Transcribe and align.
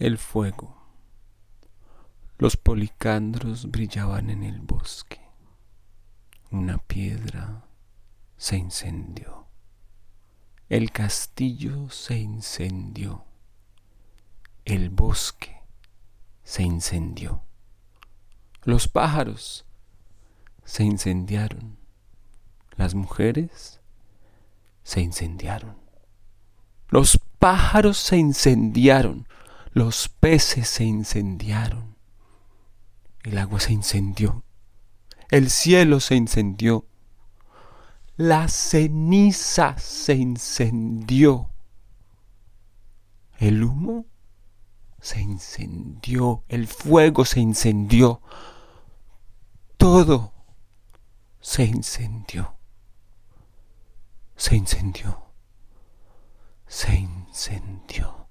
el 0.00 0.16
fuego. 0.16 0.76
Los 2.38 2.56
policandros 2.56 3.70
brillaban 3.70 4.30
en 4.30 4.42
el 4.42 4.60
bosque. 4.60 5.20
Una 6.50 6.78
piedra 6.78 7.66
se 8.38 8.56
incendió. 8.56 9.46
El 10.70 10.90
castillo 10.90 11.90
se 11.90 12.18
incendió. 12.18 13.26
El 14.64 14.88
bosque 14.88 15.60
se 16.44 16.62
incendió. 16.62 17.42
Los 18.62 18.88
pájaros 18.88 19.66
se 20.64 20.82
incendiaron. 20.82 21.76
Las 22.76 22.94
mujeres 22.94 23.82
se 24.82 25.02
incendiaron. 25.02 25.76
Los 26.88 27.20
pájaros 27.38 27.98
se 27.98 28.16
incendiaron. 28.16 29.28
Los 29.72 30.08
peces 30.08 30.68
se 30.68 30.84
incendiaron. 30.84 31.96
El 33.22 33.38
agua 33.38 33.60
se 33.60 33.72
incendió. 33.72 34.42
El 35.30 35.50
cielo 35.50 36.00
se 36.00 36.16
incendió. 36.16 36.86
La 38.16 38.48
ceniza 38.48 39.78
se 39.78 40.14
incendió. 40.14 41.50
El 43.38 43.62
humo 43.62 44.06
se 45.00 45.20
incendió. 45.20 46.44
El 46.48 46.66
fuego 46.66 47.24
se 47.24 47.40
incendió. 47.40 48.20
Todo 49.76 50.34
se 51.40 51.64
incendió. 51.64 52.56
Se 54.36 54.56
incendió. 54.56 55.22
Se 56.66 56.94
incendió. 56.94 58.29